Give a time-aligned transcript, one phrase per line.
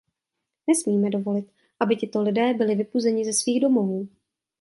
[0.67, 4.07] Nesmíme dovolit, aby tito lidé byli vypuzeni ze svých domovů.